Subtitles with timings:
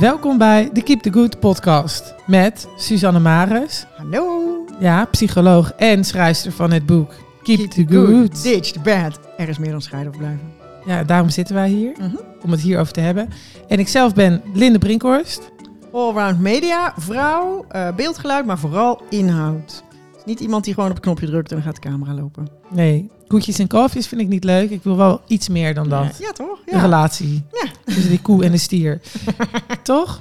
[0.00, 3.86] Welkom bij de Keep the Good podcast met Suzanne Maris.
[3.96, 4.40] Hallo.
[4.80, 7.12] Ja, psycholoog en schrijfster van het boek
[7.42, 8.42] Keep, the, Good.
[8.42, 9.20] Ditch the bad.
[9.36, 10.52] Er is meer dan scheiden of blijven.
[10.86, 12.16] Ja, daarom zitten wij hier, Mhm.
[12.42, 13.28] om het hierover te hebben.
[13.68, 15.50] En ik zelf ben Linde Brinkhorst.
[15.92, 19.84] Allround media, vrouw, eh, beeldgeluid, maar vooral inhoud.
[20.16, 22.48] Het niet iemand die gewoon op een knopje drukt en dan gaat de camera lopen.
[22.70, 24.70] Nee, koetjes en kalfjes vind ik niet leuk.
[24.70, 26.16] Ik wil wel iets meer dan dat.
[26.20, 26.58] Ja, toch?
[26.64, 26.80] De Ja.
[26.80, 27.68] relatie Ja.
[27.84, 29.00] tussen die koe en de stier.
[29.82, 30.20] Toch?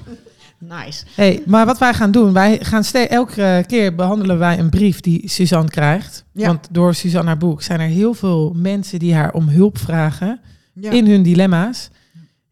[0.59, 1.03] Nice.
[1.15, 5.29] Hey, maar wat wij gaan doen, wij gaan elke keer behandelen wij een brief die
[5.29, 6.25] Suzanne krijgt.
[6.33, 10.39] Want door Suzanne haar boek zijn er heel veel mensen die haar om hulp vragen
[10.79, 11.89] in hun dilemma's.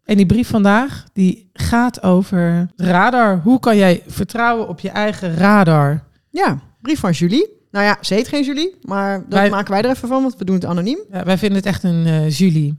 [0.05, 3.39] En die brief vandaag, die gaat over radar.
[3.44, 6.03] Hoe kan jij vertrouwen op je eigen radar?
[6.30, 7.47] ja, brief van Julie.
[7.73, 10.35] Nou ja, ze heet geen Julie, maar dat Wij- maken wij er even van, want
[10.37, 10.99] we doen het anoniem.
[11.11, 12.77] Ja, wij vinden het echt een eh, Julie.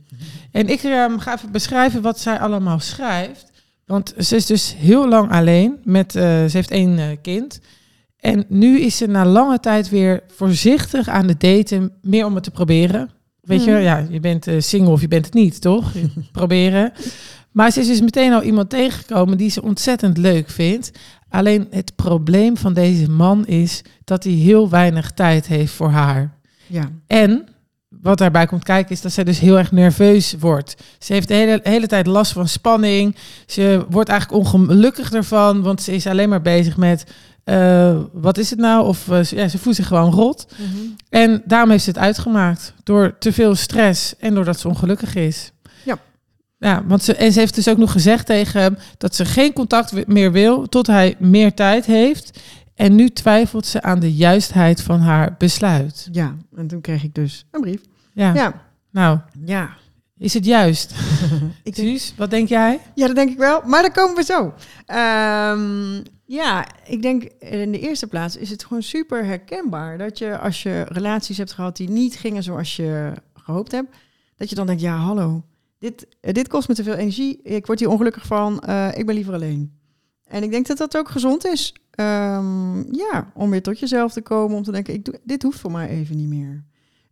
[0.51, 3.53] En ik ehm, ga even beschrijven wat zij allemaal schrijft.
[3.87, 5.77] Want ze is dus heel lang alleen.
[5.85, 7.61] Met, eh, ze heeft één eh, kind.
[8.21, 11.93] En nu is ze na lange tijd weer voorzichtig aan het daten.
[12.03, 13.11] Meer om het te proberen.
[13.41, 13.81] Weet je, Mhm.
[13.83, 15.93] ja, je bent single of je bent het niet, toch?
[16.33, 16.93] proberen.
[17.53, 20.91] Maar ze is dus meteen al iemand tegengekomen die ze ontzettend leuk vindt.
[21.35, 26.35] Alleen het probleem van deze man is dat hij heel weinig tijd heeft voor haar.
[26.67, 26.91] Ja.
[27.07, 27.47] En
[27.89, 30.75] wat daarbij komt kijken is dat zij dus heel erg nerveus wordt.
[30.99, 33.17] Ze heeft de hele, hele tijd last van spanning.
[33.47, 37.05] Ze wordt eigenlijk ongelukkig ervan, want ze is alleen maar bezig met...
[37.45, 38.87] eh, wat is het nou?
[38.87, 40.47] Of eh, ze- ja, ze voelt zich gewoon rot.
[41.09, 42.75] En daarom heeft ze het uitgemaakt.
[42.83, 45.53] Door te veel stress en doordat ze ongelukkig is.
[46.65, 46.85] Ja.
[46.87, 50.07] Want ze, en ze heeft dus ook nog gezegd tegen hem dat ze geen contact
[50.07, 52.41] meer wil tot hij meer tijd heeft.
[52.75, 56.09] En nu twijfelt ze aan de juistheid van haar besluit.
[56.13, 57.81] Ja, en toen kreeg ik dus een brief.
[58.13, 58.35] Ja.
[58.35, 58.63] Ja.
[58.91, 59.71] Nou, Ja.
[60.19, 60.95] is het juist?
[61.63, 62.81] Ik denk, Suus, wat denk jij?
[62.95, 63.61] ja, dat denk ik wel.
[63.67, 64.55] Maar daar komen we zo.
[64.87, 70.39] Ehm, ja, ik denk in de eerste plaats is het gewoon super herkenbaar dat je
[70.39, 73.97] als je relaties hebt gehad die niet gingen zoals je gehoopt hebt,
[74.37, 75.43] dat je dan denkt, ja, hallo,
[75.85, 79.07] dit, eh, dit kost me te veel energie, ik word hier ongelukkig van, eh, ik
[79.07, 79.79] ben liever alleen.
[80.25, 84.23] En ik denk dat dat ook gezond is, Ehm, ja, om weer tot jezelf te
[84.23, 86.65] komen, om te denken, ik doe, dit hoeft voor mij even niet meer.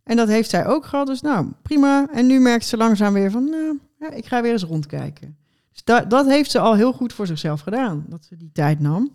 [0.03, 2.07] En dat heeft zij ook gehad, dus nou, prima.
[2.11, 5.37] En nu merkt ze langzaam weer van, nou, ja, ik ga weer eens rondkijken.
[5.71, 8.79] Dus da- dat heeft ze al heel goed voor zichzelf gedaan, dat ze die tijd
[8.79, 9.13] nam.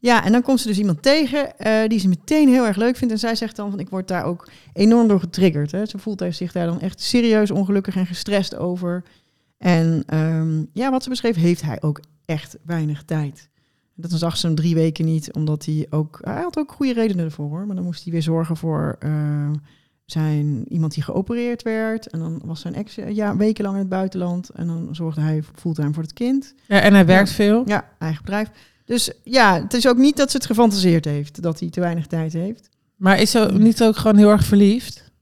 [0.00, 2.96] Ja, en dan komt ze dus iemand tegen eh, die ze meteen heel erg leuk
[2.96, 3.12] vindt.
[3.12, 5.72] En zij zegt dan van, ik word daar ook enorm door getriggerd.
[5.72, 5.86] Hè.
[5.86, 9.04] Ze voelt zich daar dan echt serieus ongelukkig en gestrest over.
[9.58, 13.48] En ehm, ja, wat ze beschreef, heeft hij ook echt weinig tijd.
[13.94, 16.18] Dat zag ze hem drie weken niet, omdat hij ook...
[16.22, 17.66] Hij had ook goede redenen ervoor, hoor.
[17.66, 19.50] Maar dan moest hij weer zorgen voor eh,
[20.04, 22.06] zijn, iemand die geopereerd werd.
[22.06, 24.48] En dan was zijn ex eh, ja, wekenlang in het buitenland.
[24.48, 26.54] En dan zorgde hij fulltime voor het kind.
[26.66, 27.62] Ja, en hij werkt veel.
[27.66, 28.50] Ja, eigen bedrijf.
[28.88, 32.06] Dus ja, het is ook niet dat ze het gefantaseerd heeft, dat hij te weinig
[32.06, 32.68] tijd heeft.
[32.96, 35.12] Maar is ze niet ook gewoon heel erg verliefd?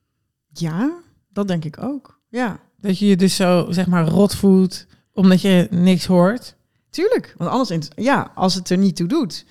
[0.52, 0.92] Ja,
[1.28, 2.20] dat denk ik ook.
[2.28, 6.54] Ja, Dat je je dus zo, zeg maar, rot voelt, omdat je niks hoort?
[6.90, 7.34] tuurlijk.
[7.36, 9.44] Want anders, ja, als het er niet toe doet,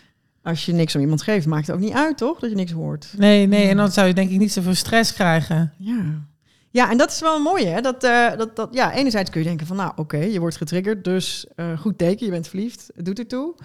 [0.44, 2.40] als je niks om iemand geeft, maakt het ook niet uit, toch?
[2.40, 3.14] Dat je niks hoort.
[3.18, 5.74] Nee, nee, en dan zou je denk ik niet zoveel stress krijgen.
[5.78, 6.28] Ja.
[6.72, 7.82] Ja, en dat is wel een mooie, hè?
[7.82, 11.04] Dat, eh, dat, dat, ja, enerzijds kun je denken van, nou, oké, je wordt getriggerd,
[11.04, 13.56] dus eh, goed teken, je bent verliefd, het doet ertoe.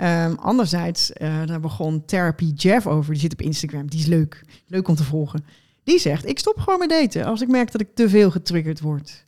[0.00, 4.44] Ehm anderzijds, eh, daar begon Therapy Jeff over, die zit op Instagram, die is leuk,
[4.66, 5.44] leuk om te volgen.
[5.84, 8.80] Die zegt, ik stop gewoon met daten als ik merk dat ik te veel getriggerd
[8.80, 9.26] word.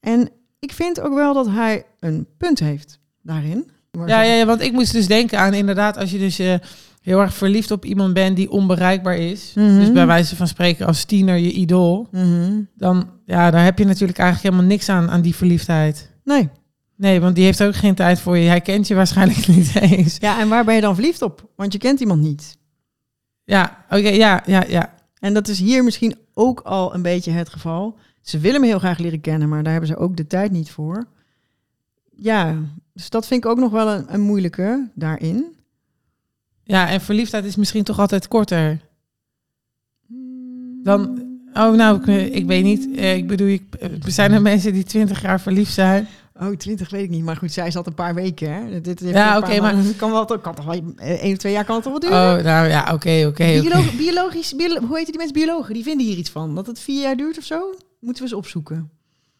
[0.00, 3.70] En ik vind ook wel dat hij een punt heeft daarin.
[4.06, 6.54] Ja, ja, ja, want ik moest dus denken aan inderdaad, als je dus eh,
[7.02, 9.52] heel erg verliefd op iemand bent die onbereikbaar is.
[9.54, 9.78] Mhm.
[9.78, 12.08] Dus bij wijze van spreken als tiener je idool.
[12.10, 12.60] Mhm.
[12.76, 16.10] Dan, ja, daar heb je natuurlijk eigenlijk helemaal niks aan, aan die verliefdheid.
[16.24, 16.48] Nee.
[16.98, 18.48] Nee, want die heeft ook geen tijd voor je.
[18.48, 20.16] Hij kent je waarschijnlijk niet eens.
[20.16, 21.50] Ja, en waar ben je dan verliefd op?
[21.56, 22.58] Want je kent iemand niet.
[23.44, 24.94] Ja, oké, ja, ja, ja.
[25.18, 27.98] En dat is hier misschien ook al een beetje het geval.
[28.20, 30.70] Ze willen me heel graag leren kennen, maar daar hebben ze ook de tijd niet
[30.70, 31.06] voor.
[32.16, 32.56] Ja,
[32.92, 35.56] dus dat vind ik ook nog wel een, een moeilijke daarin.
[36.62, 38.80] Ja, en verliefdheid is misschien toch altijd korter.
[40.82, 41.27] Dan,
[41.58, 42.96] oh nou, ik, ik weet niet.
[42.96, 46.08] Eh, Ik bedoel, ik, eh, zijn er mensen die twintig jaar verliefd zijn?
[46.40, 47.24] Oh, 20 weet ik niet.
[47.24, 48.52] Maar goed, zij zat een paar weken.
[48.52, 48.80] Hè?
[48.80, 51.64] Dit heeft Ja, oké, maar- kan wel, kan toch wel eh, één of twee jaar
[51.64, 52.38] kan het toch wel duren?
[52.38, 53.26] Oh, nou ja, oké, oké.
[53.26, 53.60] oké.
[53.60, 55.74] Biolo- biologisch, biolo- hoe heet die mensen biologen?
[55.74, 56.54] Die vinden hier iets van.
[56.54, 57.74] Dat het vier jaar duurt of zo?
[58.00, 58.90] Moeten we eens opzoeken.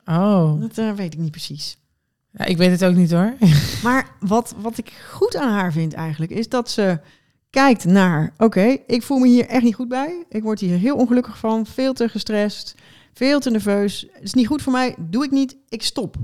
[0.05, 1.77] Oh, Dat eh, weet ik niet precies.
[2.33, 3.35] ja, ik weet het ook niet hoor.
[3.83, 6.99] Maar wat, wat ik goed aan haar vind eigenlijk, is dat ze
[7.51, 10.25] kijkt naar, oké, ik voel me hier echt niet goed bij.
[10.29, 12.75] Ik word hier heel ongelukkig van, veel te gestrest,
[13.13, 14.07] veel te nerveus.
[14.13, 16.17] Het is niet goed voor mij, doe ik niet, ik stop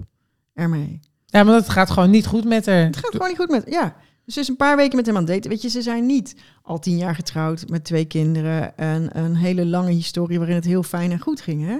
[0.54, 1.00] ermee.
[1.26, 2.84] Ja, maar dat gaat gewoon niet goed met haar.
[2.84, 3.64] Het gaat gewoon niet goed met...
[3.66, 5.50] Ja, dus ze is een paar weken met hem aan het daten.
[5.50, 8.76] Weet je, ze zijn niet al tien jaar getrouwd met twee kinderen...
[8.76, 11.78] en een hele lange historie waarin het heel fijn en goed ging, hè?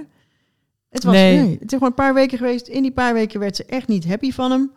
[0.89, 1.37] Het was, Nee.
[1.37, 1.51] nee.
[1.51, 2.67] het is gewoon een paar weken geweest.
[2.67, 4.71] In die paar weken werd ze echt niet happy van hem.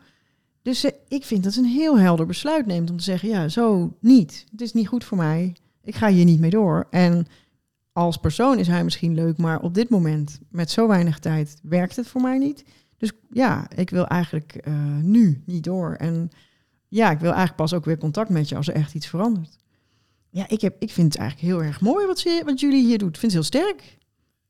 [0.69, 3.29] Dus ze- ik vind dat ze een heel helder besluit neemt om te zeggen...
[3.29, 4.45] ja, zo niet.
[4.51, 5.57] Het is niet goed voor mij.
[5.83, 6.87] Ik ga hier niet mee door.
[6.91, 7.27] En
[7.93, 9.37] als persoon is hij misschien leuk...
[9.37, 12.65] maar op dit moment, met zo weinig tijd, werkt het voor mij niet.
[12.97, 14.73] Dus ja, ik wil eigenlijk eh,
[15.03, 15.93] nu niet door.
[15.95, 16.31] En
[16.89, 19.57] ja, ik wil eigenlijk pas ook weer contact met je als er echt iets verandert.
[20.31, 22.99] Ja, ik, heb, ik vind het eigenlijk heel erg mooi wat, ze, wat jullie hier
[22.99, 23.15] doet.
[23.15, 23.99] Ik vind het heel sterk.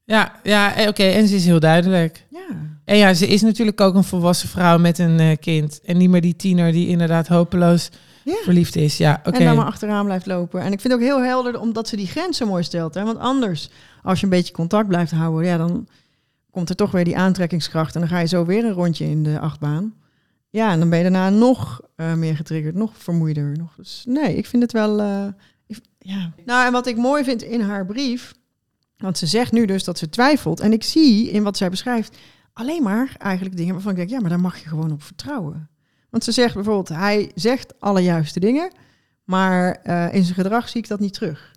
[0.04, 1.02] Ja, ja eh, oké.
[1.04, 2.26] En ze is heel duidelijk.
[2.30, 2.67] Ja.
[2.88, 5.80] En ja, ze is natuurlijk ook een volwassen vrouw met een eh, kind.
[5.84, 7.90] En niet meer die tiener die inderdaad hopeloos
[8.24, 8.34] ja.
[8.42, 8.96] verliefd is.
[8.96, 9.38] Ja, oké.
[9.38, 10.60] En dan maar achteraan blijft lopen.
[10.60, 12.94] En ik vind het ook heel helder omdat ze die grens zo mooi stelt.
[12.94, 13.04] Hè?
[13.04, 13.70] Want anders,
[14.02, 15.88] als je een beetje contact blijft houden, ja, dan
[16.50, 17.94] komt er toch weer die aantrekkingskracht.
[17.94, 19.94] En dan ga je zo weer een rondje in de achtbaan.
[20.50, 23.56] Ja, en dan ben je daarna nog eh, meer getriggerd, nog vermoeider.
[23.58, 23.74] Nog.
[23.76, 25.00] Dus nee, ik vind het wel.
[25.00, 25.24] eh,
[25.66, 26.32] ik- ja.
[26.44, 28.34] Nou, en wat ik mooi vind in haar brief.
[28.96, 30.60] Want ze zegt nu dus dat ze twijfelt.
[30.60, 32.16] En ik zie in wat zij beschrijft
[32.58, 35.68] alleen maar eigenlijk dingen waarvan ik denk, ja, maar daar mag je gewoon op vertrouwen.
[36.10, 38.72] Want ze zegt bijvoorbeeld, hij zegt alle juiste dingen,
[39.24, 41.56] maar eh, in zijn gedrag zie ik dat niet terug.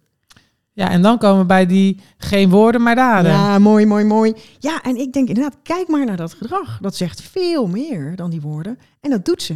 [0.74, 3.32] Ja, en dan komen we bij die geen woorden maar daden.
[3.32, 4.34] Ja, mooi, mooi, mooi.
[4.60, 6.80] Ja, en ik denk inderdaad, kijk maar naar dat gedrag.
[6.82, 8.80] Dat zegt veel meer dan die woorden.
[9.00, 9.56] En dat doet ze.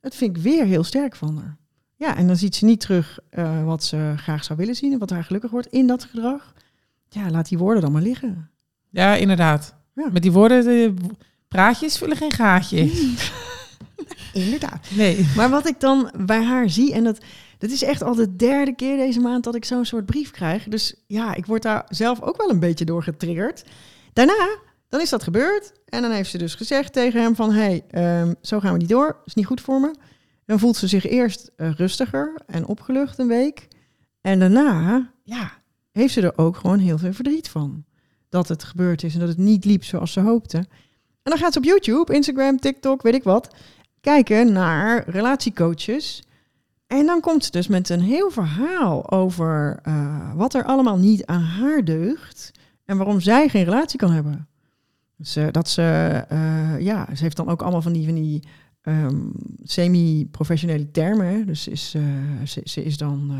[0.00, 1.56] Dat vind ik weer heel sterk van haar.
[1.96, 4.98] Ja, en dan ziet ze niet terug eh, wat ze graag zou willen zien en
[4.98, 6.52] wat haar gelukkig wordt in dat gedrag.
[7.08, 8.50] Ja, laat die woorden dan maar liggen.
[8.90, 9.80] Ja, inderdaad.
[9.94, 10.08] Ja.
[10.12, 10.94] Met die woorden, de
[11.48, 12.78] praatjes vullen geen gaatje.
[14.32, 14.86] Inderdaad.
[14.96, 15.26] Nee.
[15.36, 17.18] Maar wat ik dan bij haar zie, en dat,
[17.58, 20.64] dat is echt al de derde keer deze maand dat ik zo'n soort brief krijg.
[20.64, 23.64] Dus ja, ik word daar zelf ook wel een beetje door getriggerd.
[24.12, 24.58] Daarna,
[24.88, 25.72] dan is dat gebeurd.
[25.84, 28.88] En dan heeft ze dus gezegd tegen hem van, hey, ehm, zo gaan we niet
[28.88, 29.20] door.
[29.24, 29.94] is niet goed voor me.
[30.44, 33.68] Dan voelt ze zich eerst eh, rustiger en opgelucht een week.
[34.20, 35.52] En daarna, ja,
[35.92, 37.84] heeft ze er ook gewoon heel veel verdriet van.
[38.32, 40.56] Dat het gebeurd is en dat het niet liep zoals ze hoopte.
[41.22, 43.54] En dan gaat ze op YouTube, Instagram, TikTok, weet ik wat,
[44.00, 46.22] kijken naar relatiecoaches.
[46.86, 51.26] En dan komt ze dus met een heel verhaal over eh, wat er allemaal niet
[51.26, 52.50] aan haar deugt
[52.84, 54.48] en waarom zij geen relatie kan hebben.
[55.16, 55.82] Dus eh, dat ze,
[56.28, 58.42] eh, ja, ze heeft dan ook allemaal van die, van die
[58.82, 59.16] ehm,
[59.64, 61.26] semi-professionele termen.
[61.26, 61.44] hè.
[61.44, 62.02] Dus is, eh,
[62.46, 63.30] ze, ze is dan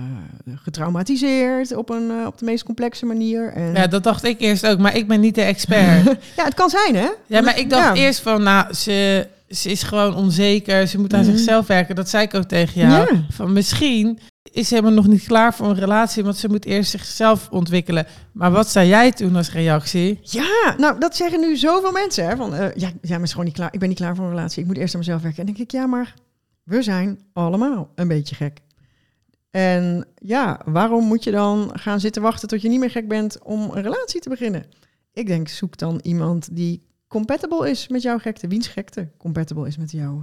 [0.46, 3.52] eh, getraumatiseerd op, een, eh, op de meest complexe manier.
[3.52, 6.04] En, Ja, dat dacht ik eerst ook, maar ik ben niet de expert.
[6.36, 7.08] ja, het kan zijn, hè?
[7.26, 8.02] Ja, maar ik dacht Ja.
[8.04, 10.86] eerst van, nou, ze, ze is gewoon onzeker.
[10.88, 11.30] Ze moet aan Mhm.
[11.30, 11.94] zichzelf werken.
[11.94, 13.14] Dat zei ik ook tegen jou.
[13.14, 13.22] Ja.
[13.30, 14.18] Van misschien
[14.52, 18.06] is helemaal nog niet klaar voor een relatie, want ze moet eerst zichzelf ontwikkelen.
[18.32, 20.18] Maar wat zei jij toen als reactie?
[20.22, 22.26] Ja, nou, dat zeggen nu zoveel mensen.
[22.26, 23.72] Hè, van, eh, ja, ja, maar gewoon niet klaar.
[23.72, 24.62] Ik ben niet klaar voor een relatie.
[24.62, 25.40] Ik moet eerst aan mezelf werken.
[25.40, 26.14] En denk ik, ja, maar
[26.62, 28.60] we zijn allemaal een beetje gek.
[29.50, 33.42] En ja, waarom moet je dan gaan zitten wachten tot je niet meer gek bent
[33.42, 34.64] om een relatie te beginnen?
[35.12, 38.48] Ik denk, zoek dan iemand die compatible is met jouw gekte.
[38.48, 40.22] Wiens gekte compatible is met de jouwe.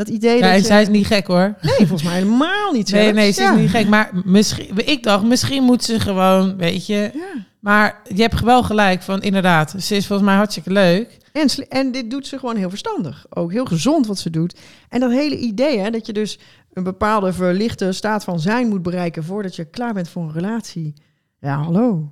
[0.00, 0.64] Dat idee Ja, dat en je...
[0.64, 1.54] zij is niet gek hoor.
[1.60, 3.16] Nee, volgens mij helemaal niet Nee, zelfs.
[3.18, 3.54] nee, ze is Ja.
[3.54, 3.88] niet gek.
[3.88, 7.10] Maar misschien, ik dacht, misschien moet ze gewoon, weet je.
[7.14, 7.46] Ja.
[7.60, 11.18] Maar je hebt wel gelijk van, inderdaad, ze is volgens mij hartstikke leuk.
[11.32, 13.26] En, en dit doet ze gewoon heel verstandig.
[13.28, 14.58] Ook heel gezond wat ze doet.
[14.88, 16.38] En dat hele idee, hè, dat je dus
[16.72, 20.94] een bepaalde verlichte staat van zijn moet bereiken voordat je klaar bent voor een relatie.
[21.40, 22.10] Ja, hallo.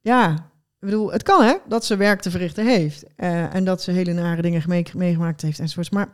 [0.00, 0.32] Ja,
[0.80, 3.04] ik bedoel, het kan hè, dat ze werk te verrichten heeft.
[3.16, 5.90] eh, en dat ze hele nare dingen mee- meegemaakt heeft enzovoorts.
[5.90, 6.08] Maar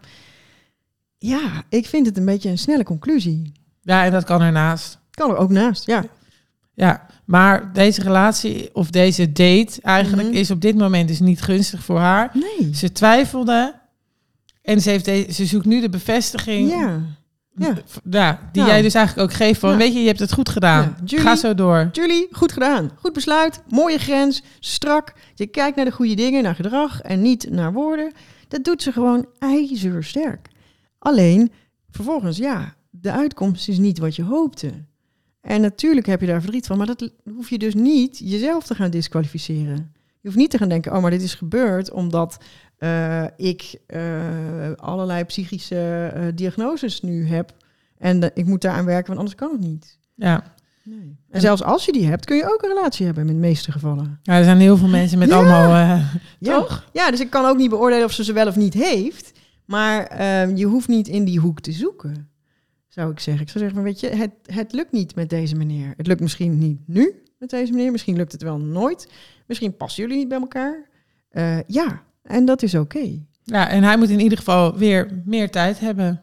[1.18, 3.52] ja, ik vind het een beetje een snelle conclusie.
[3.82, 4.98] Ja, en dat kan ernaast.
[5.10, 6.04] Kan er ook naast, ja.
[6.74, 10.36] Ja, maar deze relatie of deze date eigenlijk Mhm.
[10.36, 12.30] is op dit moment dus niet gunstig voor haar.
[12.34, 12.74] Nee.
[12.74, 13.74] Ze twijfelde
[14.62, 17.00] en ze, heeft de- ze zoekt nu de bevestiging Ja.
[17.58, 17.74] Ja.
[18.10, 18.72] Ja, die Nou.
[18.74, 19.76] jij dus eigenlijk ook geeft van, Ja.
[19.76, 20.82] weet je, je hebt het goed gedaan.
[20.82, 21.88] Ja, Julie- Ga zo door.
[21.92, 22.90] Julie, goed gedaan.
[23.00, 25.12] Goed besluit, mooie grens, strak.
[25.34, 28.12] Je kijkt naar de goede dingen, naar gedrag en niet naar woorden.
[28.48, 30.48] Dat doet ze gewoon ijzersterk.
[31.06, 31.52] Alleen,
[31.90, 34.70] vervolgens, ja, de uitkomst is niet wat je hoopte.
[35.40, 38.74] En natuurlijk heb je daar verdriet van, maar dat hoef je dus niet jezelf te
[38.74, 39.92] gaan disqualificeren.
[40.20, 42.36] Je hoeft niet te gaan denken, oh, maar dit is gebeurd omdat
[42.78, 47.54] eh, ik eh, allerlei psychische eh, diagnoses nu heb.
[47.98, 49.98] En ik moet daaraan werken, want anders kan het niet.
[50.14, 50.54] Ja.
[50.82, 51.16] Nee.
[51.30, 53.72] En zelfs als je die hebt, kun je ook een relatie hebben in de meeste
[53.72, 54.18] gevallen.
[54.22, 55.36] ja, er zijn heel veel mensen met Ja.
[55.36, 56.00] allemaal...
[56.38, 56.58] Ja.
[56.58, 56.88] Toch?
[56.92, 59.34] Ja, dus ik kan ook niet beoordelen of ze ze wel of niet heeft.
[59.66, 62.28] Maar ehm, je hoeft niet in die hoek te zoeken,
[62.88, 63.42] zou ik zeggen.
[63.42, 65.94] Ik zou zeggen, maar weet je, het, het lukt niet met deze meneer.
[65.96, 67.92] Het lukt misschien niet nu met deze meneer.
[67.92, 69.08] Misschien lukt het wel nooit.
[69.46, 70.88] Misschien passen jullie niet bij elkaar.
[71.28, 73.20] Eh, ja, en dat is oké.
[73.42, 76.20] Ja, en hij moet in ieder geval weer meer tijd hebben.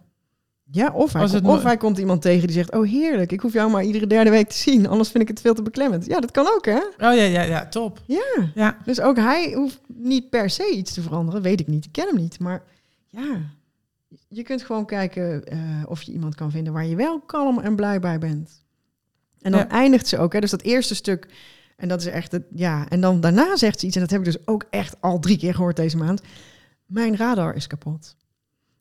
[0.71, 2.71] Ja, of hij, komt, of hij komt iemand tegen die zegt...
[2.71, 4.87] oh heerlijk, ik hoef jou maar iedere derde week te zien...
[4.87, 6.05] anders vind ik het veel te beklemmend.
[6.05, 6.77] Ja, dat kan ook, hè?
[6.77, 8.01] Oh ja, ja, ja, top.
[8.05, 8.51] Ja.
[8.55, 11.41] Ja, Dus ook hij hoeft niet per se iets te veranderen.
[11.41, 12.39] Weet ik niet, ik ken hem niet.
[12.39, 12.63] Maar
[13.13, 13.41] ja,
[14.27, 16.73] je kunt gewoon kijken eh, of je iemand kan vinden...
[16.73, 18.63] waar je wel kalm en blij bij bent.
[19.41, 19.69] En dan Ja.
[19.69, 20.39] eindigt ze ook, hè?
[20.39, 21.27] Dus dat eerste stuk...
[21.75, 22.89] En dat is echt het, ja.
[22.89, 25.37] En dan daarna zegt ze iets, en dat heb ik dus ook echt al drie
[25.37, 26.21] keer gehoord deze maand.
[26.85, 28.15] Mijn radar is kapot.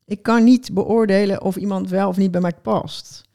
[0.05, 3.29] Ik kan niet beoordelen of iemand wel of niet bij mij past.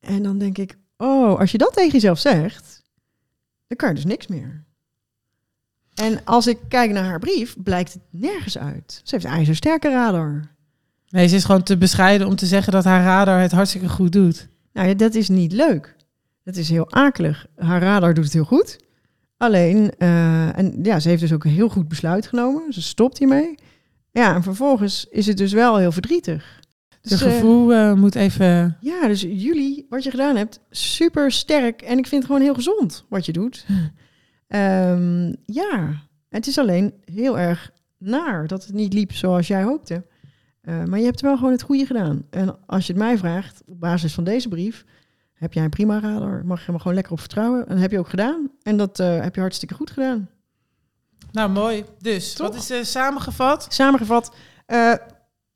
[0.00, 2.82] En dan denk ik, oh, als je dat tegen jezelf zegt,
[3.66, 4.64] dan kan je dus niks meer.
[5.94, 9.00] En als ik kijk naar haar brief, blijkt het nergens uit.
[9.04, 10.50] Ze heeft een ijzersterke radar.
[11.08, 14.12] nee, ze is gewoon te bescheiden om te zeggen dat haar radar het hartstikke goed
[14.12, 14.48] doet.
[14.72, 15.96] Nou ja, dat is niet leuk.
[16.44, 17.46] Dat is heel akelig.
[17.56, 18.78] Haar radar doet het heel goed.
[19.36, 22.72] Alleen, eh, en ja, ze heeft dus ook een heel goed besluit genomen.
[22.72, 23.54] Ze stopt hiermee.
[24.10, 26.60] Ja, en vervolgens is het dus wel heel verdrietig.
[26.88, 28.76] Het Dus, eh, gevoel eh, moet even...
[28.80, 31.82] ja, dus jullie, wat je gedaan hebt, super sterk.
[31.82, 33.66] En ik vind het gewoon heel gezond wat je doet.
[34.52, 40.06] Ehm, ja, het is alleen heel erg naar dat het niet liep zoals jij hoopte.
[40.60, 42.26] Eh, maar je hebt wel gewoon het goede gedaan.
[42.30, 44.84] En als je het mij vraagt, op basis van deze brief,
[45.32, 46.44] heb jij een prima radar.
[46.44, 47.60] Mag je me gewoon lekker op vertrouwen.
[47.60, 48.50] En dat heb je ook gedaan.
[48.62, 50.30] En dat eh, heb je hartstikke goed gedaan.
[51.30, 51.84] Nou, mooi.
[51.98, 52.46] Dus, Toch?
[52.46, 53.66] wat is eh, samengevat?
[53.68, 54.34] Samengevat,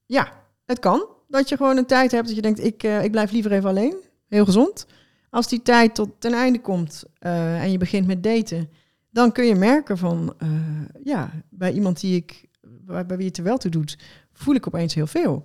[0.06, 0.32] ja,
[0.66, 1.06] het kan.
[1.28, 3.96] Dat je gewoon een tijd hebt dat je denkt, ik, ik blijf liever even alleen.
[4.28, 4.86] Heel gezond.
[5.30, 8.68] Als die tijd tot ten einde komt en je begint met daten,
[9.16, 10.49] dan kun je merken van, eh,
[11.04, 13.99] ja, bij iemand die ik, bij, bij wie het er wel toe doet,
[14.32, 15.44] voel ik opeens heel veel.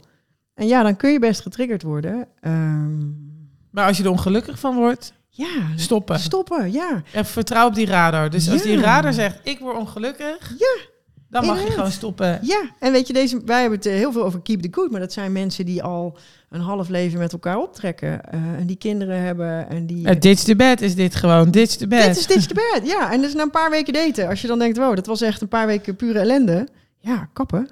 [0.54, 2.28] En ja, dan kun je best getriggerd worden.
[2.40, 3.08] Ehm,
[3.70, 6.20] Maar als je er ongelukkig van wordt, ja, stoppen.
[6.20, 7.04] stoppen, ja.
[7.14, 8.30] En vertrouw op die radar.
[8.30, 10.78] Dus als die radar zegt, ik word ongelukkig, Ja,
[11.30, 12.40] dan mag je gewoon stoppen.
[12.42, 14.92] Ja, en weet je, deze, wij hebben het eh, heel veel over keep the good,
[14.92, 16.18] maar dat zijn mensen die al
[16.52, 20.08] een half leven met elkaar optrekken eh, en die kinderen hebben en die...
[20.08, 22.06] Uh, ditch the bed is dit gewoon, ditch the bed.
[22.06, 23.12] Dit is dit de bed, ja.
[23.12, 25.42] En dus na een paar weken daten, als je dan denkt, wow, dat was echt
[25.42, 26.68] een paar weken pure ellende.
[27.00, 27.70] Ja, kappen.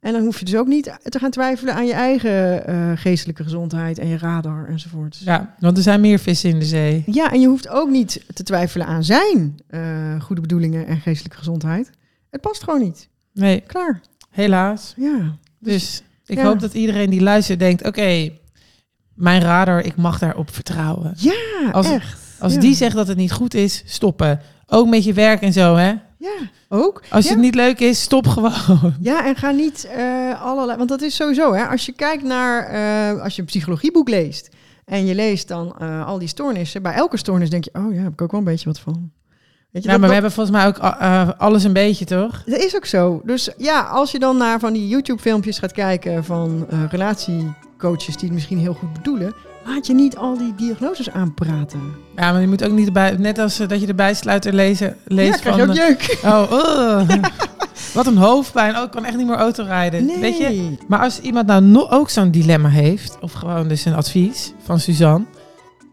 [0.00, 3.42] En dan hoef je dus ook niet te gaan twijfelen aan je eigen eh, geestelijke
[3.42, 5.18] gezondheid en je radar enzovoort.
[5.24, 7.02] Ja, want er zijn meer vissen in de zee.
[7.06, 9.56] Ja, en je hoeft ook niet te twijfelen aan zijn
[10.20, 11.90] goede bedoelingen en geestelijke gezondheid.
[12.30, 13.08] Het past gewoon niet.
[13.32, 14.00] Nee, Klaar.
[14.30, 14.94] helaas.
[14.96, 15.36] Ja.
[15.58, 16.44] Dus ik Ja.
[16.44, 18.30] hoop dat iedereen die luistert denkt, oké,
[19.14, 21.12] mijn radar, ik mag daarop vertrouwen.
[21.16, 22.18] Ja, Als- echt.
[22.38, 22.60] Als Ja.
[22.60, 24.40] die zegt dat het niet goed is, stoppen.
[24.66, 25.92] Ook met je werk en zo, hè.
[26.18, 26.36] Ja,
[26.68, 27.02] ook.
[27.10, 27.30] Als ja.
[27.30, 28.94] het niet leuk is, stop gewoon.
[29.00, 30.76] Ja, en ga niet eh, allerlei...
[30.76, 31.66] Want dat is sowieso, hè.
[31.66, 32.66] Als je kijkt naar...
[32.66, 34.48] eh, als je een psychologieboek leest...
[34.84, 36.82] en je leest dan eh, al die stoornissen...
[36.82, 37.70] bij elke stoornis denk je...
[37.72, 39.10] oh ja, heb ik ook wel een beetje wat van.
[39.72, 42.42] Weet je, Ja, dat, maar we hebben volgens mij ook uh, alles een beetje, toch?
[42.44, 43.20] dat is ook zo.
[43.24, 46.24] Dus ja, als je dan naar van die YouTube-filmpjes gaat kijken...
[46.24, 49.34] van eh, relatiecoaches die het misschien heel goed bedoelen...
[49.64, 51.80] laat je niet al die diagnoses aanpraten.
[52.16, 54.96] Ja, maar je moet ook niet erbij, net als eh, dat je de bijsluiter lezen,
[55.04, 55.74] leest ja, krijg van...
[55.74, 56.18] je ook jeuk.
[56.24, 57.08] Oh,
[57.94, 58.76] wat een hoofdpijn.
[58.76, 60.04] Oh, ik kan echt niet meer autorijden.
[60.04, 60.18] Nee.
[60.18, 60.76] Weet je?
[60.88, 64.80] Maar als iemand nou no- ook zo'n dilemma heeft, of gewoon dus een advies van
[64.80, 65.26] Suzanne,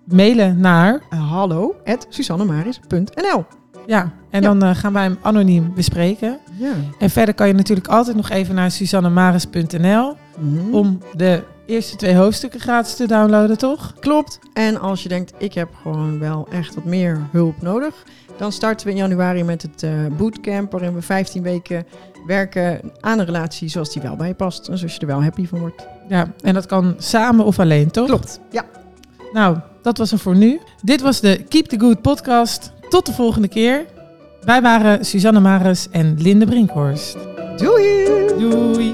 [0.05, 3.45] mailen naar, hallo, at susannemaris.nl
[3.87, 4.47] ja, en Ja.
[4.47, 6.37] dan eh, gaan wij hem anoniem bespreken.
[6.57, 6.71] Ja.
[6.99, 10.73] En verder kan je natuurlijk altijd nog even naar suzannemaris.nl Mhm.
[10.73, 13.93] om de eerste twee hoofdstukken gratis te downloaden, toch?
[13.99, 14.39] Klopt.
[14.53, 18.03] En als je denkt, ik heb gewoon wel echt wat meer hulp nodig,
[18.37, 21.85] dan starten we in januari met het eh, bootcamp, waarin we 15 weken
[22.25, 24.67] werken aan een relatie zoals die wel bij je past.
[24.67, 25.87] En zoals je er wel happy van wordt.
[26.07, 28.05] Ja, en dat kan samen of alleen, toch?
[28.07, 28.39] Klopt.
[28.51, 28.65] Ja.
[29.33, 30.59] Nou, dat was hem voor nu.
[30.81, 32.71] Dit was de Keep the Good podcast.
[32.89, 33.85] Tot de volgende keer.
[34.41, 37.17] Wij waren Suzanne Maris en Linde Brinkhorst.
[37.57, 38.05] Doei!
[38.39, 38.93] Doei!